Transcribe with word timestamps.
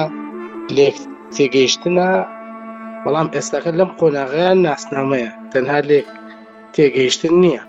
لێک 0.77 0.97
تێگەیشتنە 1.37 2.11
بەڵام 3.05 3.29
ئێستاکە 3.35 3.71
لەم 3.79 3.91
قۆناغیان 4.01 4.59
ناسنامەیە 4.67 5.31
تەنها 5.53 5.81
لێک 5.91 6.09
تێگەیشتن 6.77 7.35
نییە 7.45 7.63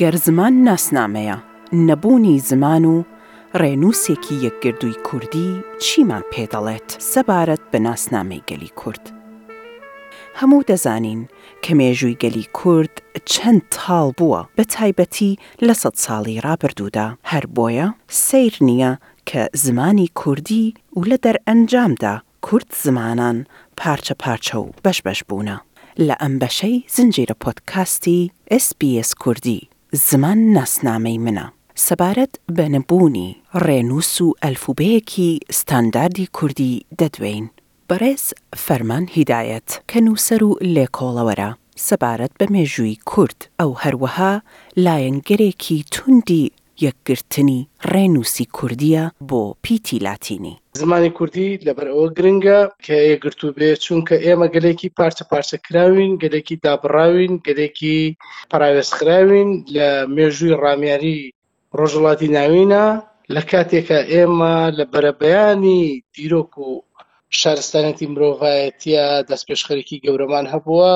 گەر 0.00 0.14
زمان 0.26 0.54
ناسنامەیە 0.68 1.38
نەبوونی 1.88 2.36
زمان 2.50 2.84
و 2.94 2.96
ڕێنووسێکی 3.60 4.36
یەکگردووی 4.46 5.00
کوردی 5.06 5.48
چیمان 5.84 6.24
پێدەڵێت 6.32 6.88
سەبارەت 7.12 7.62
بە 7.72 7.78
ناسنامەی 7.86 8.46
گەلی 8.50 8.70
کورد 8.80 9.04
هەموو 10.40 10.66
دەزانین 10.70 11.20
کە 11.64 11.72
مێژووی 11.80 12.18
گەلی 12.22 12.46
کورد 12.58 12.94
چەند 13.32 13.62
تاڵ 13.74 14.08
بووە 14.18 14.40
بە 14.56 14.64
تایبەتی 14.74 15.32
لە 15.66 15.74
سە 15.82 15.90
ساڵی 16.04 16.42
رابرردوودا 16.46 17.08
هەر 17.30 17.44
بۆیە 17.56 17.88
سیر 18.26 18.54
نییە 18.68 18.92
کە 19.28 19.40
زمانی 19.64 20.08
کوردی 20.20 20.64
و 20.96 21.00
لە 21.10 21.16
دەرئەنجامدا 21.24 22.14
کورد 22.46 22.70
زمانان 22.84 23.36
پارچە 23.80 24.14
پارچە 24.22 24.54
و 24.56 24.66
بەشبش 24.84 25.20
بوونە. 25.28 25.58
لە 26.08 26.16
ئەمبەشەی 26.22 26.76
زنجیرە 26.96 27.34
پۆتکاستی 27.44 28.20
SسBS 28.62 29.10
کوردی 29.22 29.60
زمان 30.08 30.38
ناسنامەی 30.56 31.18
منە. 31.24 31.46
سەبارەت 31.86 32.32
بە 32.56 32.64
نەبوونی 32.74 33.30
ڕێنووس 33.64 34.12
و 34.26 34.34
ئەلفوبەیەکی 34.42 35.30
ستانداردی 35.58 36.26
کوردی 36.36 36.84
دەدوین. 37.00 37.44
بەڕێز 37.88 38.24
فەرمان 38.64 39.04
هیدایەت 39.16 39.68
کە 39.90 39.98
نووسەر 40.06 40.42
و 40.48 40.52
لێکۆڵەوەرە 40.74 41.50
سەبارەت 41.86 42.32
بە 42.40 42.46
مێژووی 42.54 43.00
کورد 43.10 43.40
ئەو 43.60 43.70
هەروەها 43.82 44.32
لایەنگەرێکی 44.84 45.78
توندی 45.94 46.44
یەکگرتنی 46.86 47.60
ڕێنووسی 47.92 48.46
کوردیە 48.56 49.04
بۆ 49.28 49.42
پیتی 49.64 49.98
لاتینی 50.06 50.54
زمانی 50.82 51.10
کوردی 51.18 51.48
لەبەر 51.68 51.86
ئەوە 51.92 52.06
گرنگە 52.18 52.58
کە 52.84 52.96
یەگرتو 53.12 53.48
بێ 53.56 53.70
چونکە 53.84 54.16
ئێمە 54.24 54.46
گەلێکی 54.54 54.92
پارچە 54.98 55.24
پارچەکراوین 55.32 56.12
گەلێکی 56.22 56.60
دابڕاوین 56.64 57.34
گەلێکی 57.46 57.98
پراوێستخراوین 58.52 59.50
لە 59.74 59.88
مێژووی 60.16 60.58
ڕامیاری 60.62 61.18
ڕۆژوڵاتی 61.78 62.32
ناوینە 62.36 62.84
لە 63.34 63.42
کاتێکە 63.50 63.98
ئێمە 64.12 64.54
لە 64.78 64.84
بەرەبەیانی 64.92 65.82
دیرۆک 66.14 66.52
و 66.66 66.68
شارستانەتی 67.40 68.10
مرۆڤایەتە 68.12 69.06
دەست 69.28 69.44
پێشخەرێکی 69.48 70.02
گەورەمان 70.04 70.46
هەبووە 70.52 70.94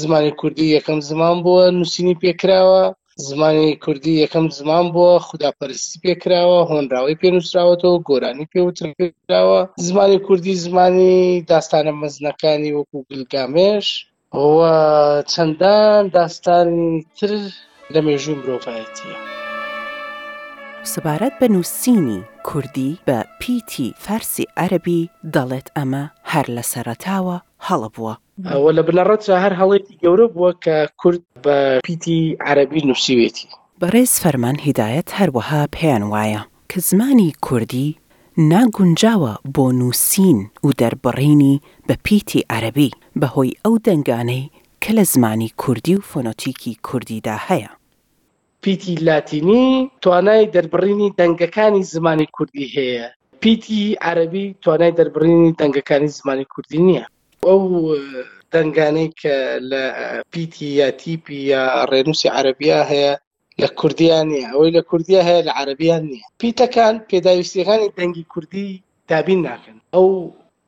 زمانی 0.00 0.36
کوردی 0.40 0.72
یەکەم 0.76 1.00
زمان 1.10 1.36
بووە 1.44 1.64
نووسینی 1.76 2.18
پێکراوە 2.22 2.84
زمانی 3.24 3.68
کوردی 3.84 4.12
یەکەم 4.24 4.46
زمان 4.58 4.84
بووە 4.94 5.16
خوداپەرستی 5.28 6.00
پێکراوە 6.04 6.60
هۆنراوی 6.70 7.16
پێنووسراوەتەوە 7.22 7.98
گۆرانی 8.08 8.46
پێوتراوە 8.54 9.60
زمانی 9.86 10.18
کوردی 10.26 10.54
زمانی 10.64 11.42
داستانە 11.52 11.92
مەزنەکانی 12.02 12.74
وەکو 12.78 12.98
گلگامێش 13.10 13.86
ئەوە 14.36 14.72
چەندان 15.32 16.00
داستانی 16.18 16.88
تر 17.18 17.30
لە 17.94 18.00
مێژوی 18.06 18.36
مرۆڤایەتیە. 18.40 19.16
سبارەت 20.92 21.34
بە 21.40 21.46
نووسینی 21.54 22.20
کوردی 22.48 22.98
بە 23.08 23.18
پیتی 23.40 23.88
فەرسی 24.04 24.44
عەربی 24.62 25.00
دەڵێت 25.34 25.68
ئەمە 25.76 26.04
هەر 26.32 26.46
لە 26.56 26.62
سەرەتاوە 26.72 27.38
هەڵە 27.66 27.88
بووە. 27.96 28.14
ئەوە 28.50 28.70
لە 28.76 28.82
بلەڕەترا 28.88 29.36
هەر 29.44 29.54
هەڵێتی 29.60 29.98
گەورە 30.02 30.26
بووە 30.34 30.50
کە 30.64 30.76
کورد 31.00 31.22
بە 31.44 31.56
پیتی 31.86 32.20
عەربی 32.46 32.86
نووسیوێتی 32.88 33.46
بەڕێز 33.80 34.12
فەرمان 34.22 34.56
هیدایەت 34.66 35.08
هەروەها 35.18 35.62
پێیان 35.74 36.04
وایە 36.12 36.42
کە 36.70 36.78
زمانی 36.88 37.30
کوردی 37.46 37.88
ناگونجاوە 38.50 39.32
بۆ 39.54 39.66
نووسین 39.80 40.38
و 40.64 40.68
دەربڕینی 40.80 41.56
بە 41.88 41.94
پیتی 42.06 42.46
عەربی 42.52 42.90
بەهۆی 43.20 43.56
ئەو 43.64 43.74
دەنگانەی 43.86 44.50
کە 44.82 44.90
لە 44.98 45.04
زمانی 45.12 45.50
کوردی 45.62 45.94
و 45.98 46.06
فۆنۆتیکی 46.10 46.72
کوردیدا 46.86 47.36
هەیە 47.48 47.70
پیتی 48.62 48.94
لاتینی 49.06 49.64
توانای 50.02 50.50
دەربڕینی 50.54 51.08
دەنگەکانی 51.18 51.82
زمانی 51.92 52.26
کوردی 52.36 52.66
هەیە 52.76 53.04
پیتی 53.42 53.84
عەربی 54.08 54.46
توانای 54.62 54.94
دەربڕینی 54.98 55.50
دەنگەکانی 55.60 56.10
زمانی 56.18 56.46
کوردی 56.54 56.80
نییە 56.88 57.06
ئەو 57.48 57.60
دەنگانەی 58.52 59.08
کە 59.20 59.36
لە 59.70 59.82
پیتی 60.32 60.68
یا 60.80 60.88
تیپی 61.02 61.38
یا 61.52 61.62
ڕێنوسی 61.90 62.32
عەربیا 62.36 62.80
هەیە 62.92 63.12
لە 63.62 63.68
کوردیان 63.78 64.26
نیە 64.32 64.44
ئەوەی 64.52 64.74
لە 64.78 64.82
کوردیا 64.90 65.20
هەیە 65.28 65.40
لە 65.48 65.52
عەربیان 65.60 66.02
نییە 66.10 66.26
پیتەکان 66.40 66.94
پێداویستیخانی 67.10 67.94
دەنگی 67.98 68.24
کوردی 68.32 68.68
دابین 69.10 69.40
ناکەن 69.46 69.78
ئەو 69.94 70.08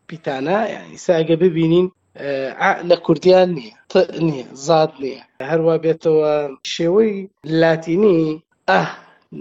پیتانە 0.08 0.58
ئیساگە 0.92 1.34
يعني 1.34 1.42
ببینین 1.44 1.86
آه، 2.66 2.76
لە 2.90 2.96
کوردیان 3.06 3.48
نییە 3.58 3.74
نییە 4.28 4.46
زاد 4.66 4.90
نییە 5.02 5.22
هەروە 5.50 5.76
بێتەوە 5.84 6.34
شێوەی 6.74 7.12
لاتینی 7.60 8.20
ئەه 8.70 8.78
أه، 8.86 8.92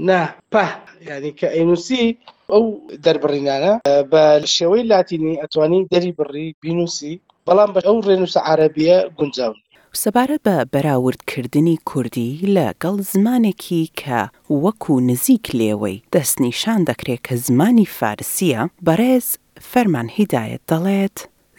نا 0.08 0.22
په 0.54 0.64
یعنی 0.66 1.10
يعني 1.10 1.30
کە 1.40 1.48
ئەینوسی 1.56 2.06
ئەو 2.54 2.66
دەربڕینانە 3.06 3.72
بە 4.12 4.24
شێوەی 4.56 4.84
لاتینی 4.92 5.40
ئەتوانی 5.42 5.88
دەری 5.92 6.12
بڕی 6.18 6.48
بینوسی 6.62 7.16
بەڵام 7.48 7.70
بە 7.76 7.80
ئەو 7.88 7.98
ڕێنووسە 8.08 8.40
عربیە 8.52 8.98
گونجاون 9.20 9.58
سەبارەت 10.04 10.42
بە 10.48 10.56
بەراوردکردنی 10.74 11.78
کوردی 11.90 12.32
لەگەڵ 12.56 12.96
زمانێکی 13.14 13.84
کە 14.02 14.22
وەکو 14.64 14.96
نزیک 15.10 15.46
لێوەی 15.60 16.02
دەستنیشان 16.14 16.80
دەکرێت 16.90 17.22
کە 17.28 17.36
زمانی 17.46 17.88
فارسیە 17.98 18.62
بەڕێز 18.88 19.28
فەرمان 19.72 20.08
هیدایەت 20.18 20.62
دەڵێت 20.72 21.18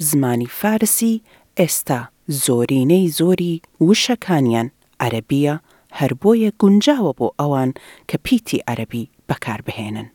زمانی 0.09 0.49
فارسی 0.61 1.15
ئێستا 1.61 2.01
زۆرینەی 2.45 3.05
زۆری 3.19 3.55
وشەکانیان 3.87 4.69
عەربیە 5.05 5.55
هەر 5.99 6.13
بۆیە 6.23 6.51
گونجاوە 6.63 7.13
بۆ 7.19 7.29
ئەوان 7.41 7.71
کە 8.09 8.17
پیتی 8.27 8.65
عەربی 8.71 9.05
بەکاربهێنن. 9.29 10.09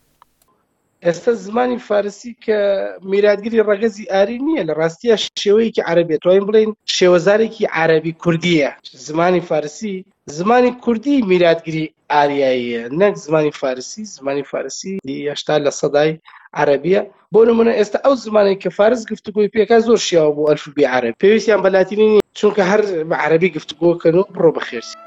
ئێستا 1.08 1.32
زمانی 1.46 1.78
فارسی 1.88 2.32
کە 2.46 2.60
میراگیری 3.12 3.64
ڕگەزی 3.70 4.10
ئاری 4.14 4.38
نییە 4.48 4.64
لە 4.70 4.74
ڕاستیە 4.80 5.16
شێوەیەکی 5.42 5.86
عربێت 5.92 6.20
توین 6.24 6.44
بڵین 6.48 6.72
شێوەزارێکی 6.98 7.66
عربی 7.80 8.12
کوردیە 8.24 8.70
زمانی 9.08 9.42
فارسی 9.50 9.96
زمانی 10.38 10.72
کوردی 10.86 11.16
میراگیری 11.32 11.86
ئاریاییە 12.14 12.84
نەک 13.02 13.14
زمانی 13.26 13.52
فارسی 13.62 14.04
زمانی 14.18 14.44
فارسی 14.52 14.92
هشتا 15.32 15.56
لە 15.66 15.72
سەدای 15.82 16.12
عربیە 16.62 17.02
بۆ 17.34 17.42
نمونە 17.50 17.72
ئێستا 17.78 18.00
ئەو 18.06 18.16
زمانی 18.26 18.56
کە 18.64 18.70
فارس 18.78 19.00
گفتگوی 19.12 19.52
پێکا 19.56 19.78
زۆر 19.88 20.00
شیاوە 20.08 20.34
بۆ 20.38 20.44
ئەلفبی 20.50 20.84
عرب 20.96 21.14
پێویستیان 21.24 21.62
بەلاتینی 21.66 22.10
چونکە 22.40 22.64
هەر 22.72 22.82
بە 23.10 23.16
عربی 23.26 23.50
گفتگۆکەن 23.58 24.16
و 24.18 24.24
بڕۆ 24.36 24.52
بەخێرسی 24.58 25.03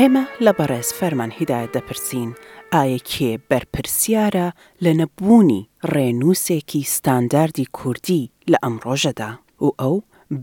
ئێمە 0.00 0.24
لە 0.44 0.52
بەڕێز 0.58 0.88
فەرمان 0.98 1.30
هیدایە 1.38 1.68
دەپرسین 1.76 2.30
ئایا 2.74 3.00
کێ 3.10 3.32
بەرپرسیارە 3.50 4.48
لە 4.84 4.92
نەبوونی 5.00 5.62
ڕێنووسێکی 5.92 6.82
ستانداردی 6.94 7.70
کوردی 7.78 8.30
لە 8.50 8.58
ئەمڕۆژەدا 8.64 9.30
و 9.64 9.68
ئەو 9.80 9.96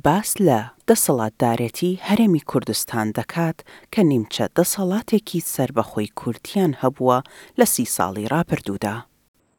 باس 0.06 0.30
لە 0.48 0.60
دەسەڵاتدارەتی 0.88 2.00
هەرێمی 2.08 2.46
کوردستان 2.50 3.08
دەکات 3.18 3.58
کە 3.94 4.02
نیمچە 4.10 4.46
دەسەڵاتێکی 4.58 5.46
سربەخۆی 5.54 6.14
کورتیان 6.20 6.72
هەبووە 6.82 7.18
لە 7.60 7.66
سی 7.74 7.86
ساڵی 7.96 8.26
راپردوودا. 8.34 8.96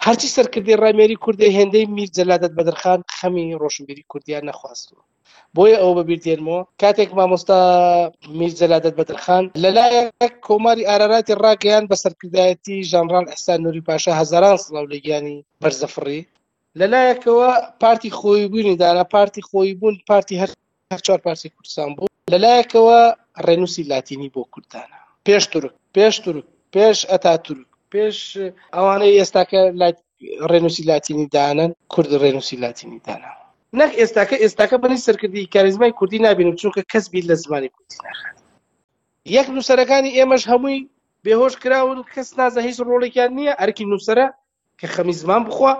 هەرچی 0.06 0.30
سەرکردی 0.36 0.80
ڕامێری 0.82 1.16
کوردی 1.24 1.54
هێندەی 1.58 1.86
میر 1.96 2.10
جەلادت 2.18 2.52
بەدرخان 2.58 3.00
خەمی 3.18 3.56
ڕۆشنبیری 3.62 4.04
کوردیان 4.12 4.44
نەخواستوە 4.50 5.00
بۆیە 5.56 5.78
ئەو 5.82 5.92
بەبیردێنمەوە 5.98 6.60
کاتێک 6.82 7.10
مامۆستا 7.18 7.58
میرجەلادت 8.38 8.94
بەدرخان 8.98 9.44
لەلایەک 9.62 10.32
کۆماری 10.46 10.88
ئاراراتی 10.88 11.38
ڕاگەیان 11.44 11.84
بە 11.90 11.96
سەرکردایەتی 12.04 12.76
ژانران 12.92 13.24
ئەستا 13.32 13.54
نوری 13.64 13.82
پاشا 13.88 14.12
هزاران 14.20 14.56
سڵاو 14.64 14.90
لەگیانی 14.92 15.36
بەرزەفڕی 15.62 16.20
لەلایەکەوە 16.80 17.50
پارتی 17.82 18.10
خۆی 18.18 18.42
بوونی 18.52 18.76
دارا 18.82 19.04
پارتی 19.14 19.42
خۆی 19.48 19.70
بوون 19.80 19.94
پارتی 20.10 20.34
هەر 20.90 21.00
چوار 21.06 21.20
پارتی 21.26 21.48
کوردستان 21.54 21.90
بوو 21.96 22.08
لەلایەکەوە 22.32 23.00
ڕێنوسی 23.46 23.82
لاتینی 23.90 24.32
بۆ 24.34 24.42
کوردانە 24.52 24.98
پێش 25.26 25.44
تورک 25.52 25.74
پێش 25.96 26.14
تورک 26.24 26.44
پێش 26.74 26.98
ئەتا 27.12 27.34
تورک 27.46 27.66
پێش 27.94 28.18
ئەوانەی 28.76 29.16
ئێستا 29.20 29.42
کە 29.50 29.60
ڕێنوسی 30.50 30.84
لاتینی 30.90 31.26
دانن 31.36 31.70
کورد 31.92 32.12
ڕێنوسی 32.22 32.56
لاتینی 32.64 32.98
دانا 33.06 33.30
نەک 33.80 33.90
ئێستاکە 34.00 34.36
ئێستاکە 34.42 34.76
بنی 34.84 34.98
سەرکردی 35.06 35.50
کاریزمای 35.54 35.92
کوردی 35.98 36.18
نابین 36.26 36.48
و 36.48 36.58
چونکە 36.62 36.82
کەس 36.92 37.04
بیت 37.12 37.24
لە 37.30 37.34
زمانی 37.44 37.68
کوردی 37.74 37.96
ناخات 38.06 38.36
یەک 39.36 39.46
نووسەرەکانی 39.54 40.14
ئێمەش 40.18 40.42
هەمووی 40.50 40.78
بێهۆش 41.24 41.54
کراون 41.62 41.98
کەس 42.14 42.28
نازە 42.40 42.60
هیچ 42.68 42.78
ڕۆڵێکیان 42.88 43.30
نییە 43.38 43.54
ئەرکی 43.60 43.84
نووسرە 43.92 44.26
کە 44.80 44.86
خەمی 44.94 45.14
زمان 45.22 45.42
بخوا 45.48 45.72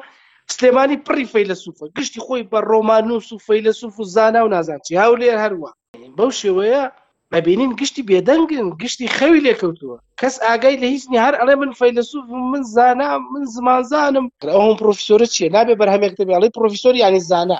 سلێمانی 0.55 0.97
پڕی 1.07 1.27
فەی 1.33 1.47
لە 1.51 1.57
سوفە 1.63 1.87
گشتی 1.97 2.21
خۆی 2.27 2.43
بە 2.53 2.59
ڕۆمان 2.71 3.05
و 3.13 3.25
سوفەی 3.31 3.63
لە 3.69 3.73
سوف 3.81 3.95
و 4.01 4.05
زانا 4.15 4.41
و 4.45 4.53
نازانچی 4.55 4.99
هاولێر 5.03 5.39
هەروە 5.45 5.71
بەو 6.17 6.31
شێوەیە 6.41 6.83
ئەبینین 7.33 7.71
گشتی 7.81 8.03
بێدەنگن 8.11 8.67
گشتی 8.83 9.09
خەوی 9.17 9.41
لێکەوتووە 9.47 9.97
کەس 10.21 10.35
ئاگای 10.47 10.77
لە 10.83 10.87
هیچنی 10.95 11.19
هەر 11.25 11.35
ئەڵێ 11.41 11.55
من 11.63 11.73
فەیلسوف 11.79 12.25
من 12.53 12.63
زانا 12.75 13.11
من 13.33 13.45
زمانزانم 13.55 14.27
ئەوم 14.55 14.77
پرۆفیسۆرە 14.81 15.27
چیە 15.35 15.49
نابێ 15.57 15.75
بەرهەمێکتەبیڵی 15.81 16.51
پرۆفیسۆری 16.57 17.01
ینی 17.07 17.21
زانا 17.31 17.59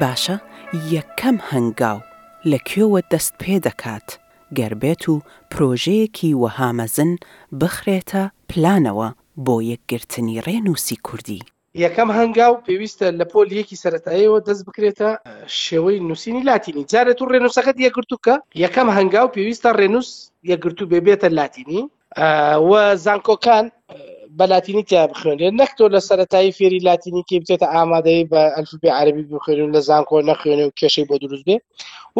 باشە 0.00 0.36
یەکەم 0.94 1.36
هەنگاو 1.50 1.98
لەکوێوە 2.50 3.00
دەست 3.12 3.32
پێ 3.40 3.56
دەکات 3.66 4.08
گەربێت 4.58 5.02
و 5.12 5.14
پرۆژەیەکی 5.52 6.36
وەهامەزن 6.42 7.10
بخرێتە 7.60 8.22
پلانەوە 8.50 9.08
بۆ 9.46 9.54
یەکگرتنی 9.72 10.40
ڕێنوسی 10.46 10.96
کوردی 11.06 11.40
یەکەم 11.80 12.10
هەنگاو 12.18 12.54
پێویستە 12.66 13.06
لە 13.20 13.24
پۆل 13.32 13.48
یەکی 13.58 13.80
سەتاییەوە 13.82 14.38
دەست 14.48 14.62
بکرێتە 14.68 15.10
شێوەی 15.62 15.98
نووسینی 16.08 16.42
لاتینی 16.50 16.84
جارێت 16.92 17.18
و 17.20 17.30
ڕێنووسەکەت 17.32 17.76
یەگرتوکە 17.86 18.34
یەکەم 18.64 18.88
هەنگاو 18.96 19.32
پێویستە 19.36 19.70
ڕێنووس 19.80 20.10
یەگرتو 20.52 20.84
بێبێتە 20.90 21.28
لاتینی 21.38 21.82
و 22.70 22.72
زانکۆکان 23.04 23.64
بە 24.38 24.44
لاتینی 24.52 24.84
تیا 24.88 25.04
بخوێنێت 25.10 25.54
نەکتۆ 25.62 25.84
لە 25.94 26.00
سەتایی 26.08 26.52
فێری 26.58 26.80
لاتینی 26.88 27.22
کێ 27.28 27.36
بچێتە 27.42 27.66
ئامادەی 27.74 28.28
بە 28.30 28.42
ئەلفبێ 28.56 28.90
عربی 28.98 29.22
بخێنون 29.30 29.70
لە 29.76 29.80
زانکۆ 29.88 30.16
نەخوێنێ 30.30 30.64
و 30.66 30.74
کێشەی 30.80 31.06
بۆ 31.08 31.14
دروست 31.22 31.44
بێ 31.48 31.56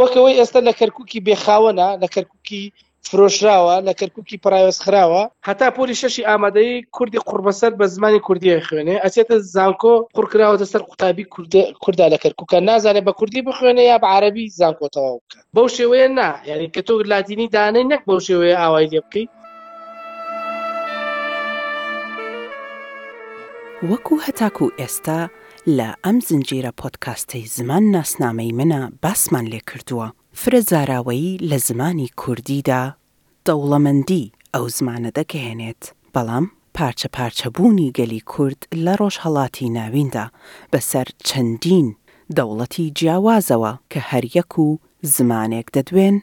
وەکەوەی 0.01 0.39
ئێستا 0.39 0.61
لە 0.69 0.73
کەرککی 0.81 1.21
بێخاوەنا 1.27 1.89
لە 2.03 2.09
کەرککی 2.15 2.65
فرۆشراوە 3.11 3.75
لە 3.87 3.93
کەرککی 4.01 4.39
پراوەس 4.47 4.79
خراوە 4.85 5.23
هەتا 5.49 5.69
پۆلی 5.77 5.95
شەشی 6.01 6.27
ئامادەی 6.29 6.71
کوردی 6.97 7.19
قوربەسەر 7.29 7.73
بە 7.81 7.85
زمانی 7.95 8.19
کوردی 8.27 8.61
خوێنێ 8.67 8.97
ئەچێتە 9.05 9.37
زانکۆ 9.55 9.95
قڕکراوەتە 10.17 10.65
سەر 10.73 10.83
قوتابی 10.89 11.25
کووردا 11.83 12.07
لە 12.15 12.19
کەرککە 12.23 12.59
نازانێت 12.69 13.05
بە 13.09 13.13
کوردی 13.19 13.43
بخوێنێ 13.49 13.83
یا 13.91 13.97
بە 14.03 14.09
عربی 14.17 14.51
زانکۆتەواو 14.59 15.17
بکە 15.25 15.39
بەو 15.55 15.67
شێوەیە 15.77 16.09
نا 16.19 16.31
یعنی 16.51 16.67
کە 16.75 16.81
تۆ 16.87 16.93
لاتینی 17.11 17.47
دانەی 17.55 17.85
نەک 17.93 18.01
بەو 18.09 18.19
شێوەیە 18.29 18.57
ئاوای 18.63 18.87
لێ 18.93 19.01
بکەیت 19.07 19.31
وەکو 23.91 24.15
هەتاکو 24.27 24.67
ئێستا 24.81 25.21
لە 25.77 25.89
ئەم 26.05 26.17
زنجیرە 26.29 26.73
پۆتکاستی 26.81 27.43
زمان 27.57 27.83
ناسنامەی 27.95 28.53
منە 28.59 28.81
باسمان 29.03 29.47
لێ 29.53 29.61
کردووە. 29.71 30.09
فرە 30.41 30.61
زاراوەی 30.71 31.39
لە 31.51 31.59
زمانی 31.69 32.09
کوردیدا 32.21 32.83
دەوڵەمەندی 33.49 34.25
ئەو 34.55 34.67
زمانە 34.77 35.11
دەکەهێنێت 35.19 35.83
بەڵام 36.15 36.47
پارچە 36.77 37.09
پارچەبوونی 37.17 37.93
گەلی 37.99 38.23
کورد 38.33 38.61
لە 38.85 38.93
ڕۆژهڵاتی 39.01 39.69
ناویندا 39.79 40.27
بەسەر 40.73 41.07
چەندین 41.29 41.87
دەوڵەتی 42.37 42.87
جیاوازەوە 42.99 43.73
کە 43.93 44.01
هەریەک 44.11 44.53
و 44.59 44.69
زمانێک 45.15 45.67
دەدوێن 45.77 46.17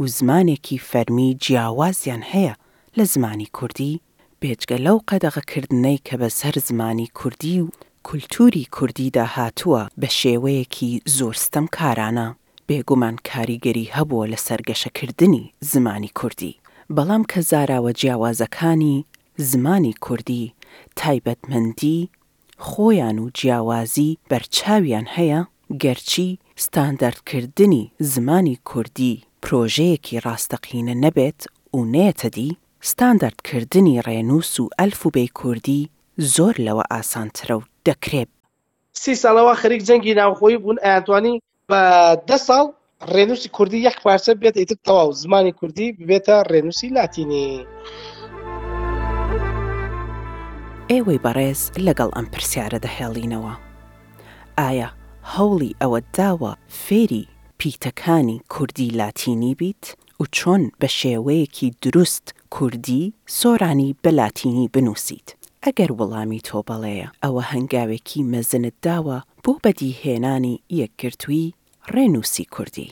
و 0.00 0.04
زمانێکی 0.16 0.78
فەرمی 0.90 1.30
جیاوازیان 1.44 2.22
هەیە 2.32 2.54
لە 2.98 3.04
زمانی 3.12 3.48
کوردی 3.58 4.00
بێجگە 4.40 4.78
لەو 4.86 4.96
قەدەغەکردنەی 5.10 5.98
کە 6.06 6.14
بەسەر 6.22 6.54
زمانی 6.68 7.08
کوردی 7.18 7.58
و 7.62 7.66
کولتوری 8.06 8.64
کوردیدا 8.76 9.26
هاتووە 9.36 9.82
بە 10.00 10.08
شێوەیەکی 10.18 10.90
زۆرستەم 11.16 11.66
کارانە 11.76 12.28
بێگومان 12.68 13.16
کاریگەری 13.30 13.90
هەبووە 13.96 14.24
لە 14.32 14.38
سەرگەشەکردنی 14.46 15.42
زمانی 15.72 16.10
کوردی 16.18 16.58
بەڵام 16.96 17.22
کە 17.30 17.40
زاراوە 17.50 17.92
جیاوازەکانی 18.00 18.96
زمانی 19.50 19.94
کوردی 20.06 20.44
تایبەتمەندی 21.00 22.08
خۆیان 22.68 23.16
و 23.24 23.30
جیاوازی 23.38 24.16
بەرچاویان 24.30 25.06
هەیە 25.16 25.40
گەرچی 25.82 26.28
ستاندەردکردنی 26.64 27.82
زمانی 28.12 28.56
کوردی 28.70 29.14
پرۆژەیەکی 29.42 30.16
ڕاستەقینە 30.24 30.94
نەبێت 31.04 31.40
و 31.76 31.80
نێتەدی 31.94 32.50
ستاندەردکردنی 32.90 34.02
ڕێنووس 34.06 34.52
و 34.60 34.68
ئەلفوبەی 34.78 35.28
کوردی 35.40 35.90
زۆر 36.34 36.54
لەوە 36.66 36.84
ئاسانترە 36.92 37.54
و 37.58 37.62
دەکرێت 37.86 38.28
سی 39.02 39.14
ساڵەوە 39.22 39.52
خەریک 39.60 39.82
جەنگی 39.88 40.14
ناوخۆی 40.20 40.56
بوون 40.62 40.78
ئەتوانی 40.86 41.36
بە 41.70 41.84
ده 42.28 42.38
ساڵ 42.48 42.66
ڕێنووسی 43.14 43.48
کوردی 43.56 43.80
یەک 43.88 43.96
پارچە 44.04 44.32
بێت 44.40 44.56
ئیتر 44.60 44.78
تەواو 44.86 45.08
زمانی 45.22 45.52
کوردی 45.58 45.88
ببێتە 45.98 46.36
ڕێنووسی 46.52 46.88
لاتینی. 46.98 47.48
ئێوەی 50.92 51.22
بەڕێز 51.24 51.60
لەگەڵ 51.86 52.10
ئەم 52.16 52.26
پرسیارە 52.32 52.78
دەهێڵینەوە. 52.86 53.54
ئایا 54.58 54.88
هەوڵی 55.34 55.70
ئەوە 55.80 55.98
داوە 56.16 56.52
فێری 56.84 57.24
پیتەکانی 57.58 58.38
کوردی 58.54 58.88
لاتینی 59.00 59.52
بیت 59.60 59.84
و 60.20 60.24
چۆن 60.36 60.62
بە 60.80 60.88
شێوەیەکی 60.98 61.68
دروست 61.84 62.26
کوردی 62.56 63.04
سۆرانی 63.38 63.90
بە 64.02 64.10
لاتینی 64.20 64.66
بنووسیت. 64.74 65.28
ئەگەر 65.64 65.90
وەڵامی 65.98 66.44
تۆ 66.48 66.58
بەڵەیە 66.68 67.08
ئەوە 67.24 67.42
هەنگاوێکی 67.52 68.20
مەزنت 68.32 68.76
داوە 68.86 69.18
بۆ 69.46 69.52
بەدیهێنانی 69.64 70.54
یەکگرتووی 70.80 71.52
ڕێنووسی 71.94 72.44
کوردی. 72.54 72.88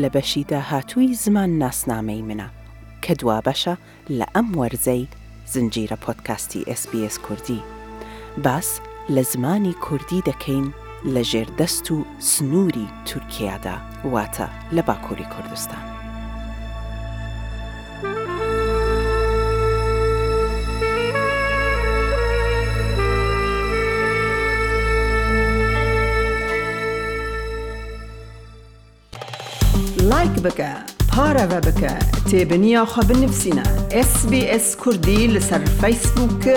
لە 0.00 0.08
بەشی 0.14 0.42
داهاتووی 0.50 1.10
زمان 1.24 1.50
ناسنامەی 1.62 2.22
منە 2.28 2.48
کە 3.04 3.12
دوا 3.20 3.38
بەشە 3.46 3.74
لە 4.18 4.26
ئەم 4.34 4.48
وەرزەی 4.58 5.02
زنجیرە 5.52 5.98
پۆتکاستی 6.04 6.66
SسBS 6.80 7.16
کوردی. 7.26 7.60
باس 8.44 8.68
لە 9.14 9.22
زمانی 9.32 9.74
کوردی 9.86 10.20
دەکەین 10.30 10.66
لە 11.14 11.22
ژێردەست 11.30 11.86
و 11.94 11.98
سنووری 12.32 12.88
تورکیادا 13.08 13.76
واتە 14.14 14.46
لە 14.76 14.82
باکووری 14.88 15.26
کوردستان. 15.34 15.93
لایک 30.10 30.32
بکە 30.44 30.72
پارەوە 31.12 31.58
بکە 31.66 31.92
تێبنییا 32.30 32.82
خە 32.92 33.02
بنفسینە 33.08 33.66
SسBS 34.10 34.66
کوردی 34.82 35.20
لەسەر 35.34 35.62
فیسبووکە 35.80 36.56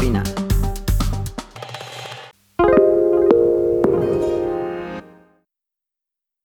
بینه 0.00 0.45